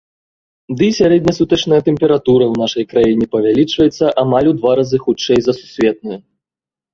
[0.77, 6.19] Дый сярэднясутачная тэмпература ў нашай краіне павялічваецца амаль у два разы хутчэй за сусветную.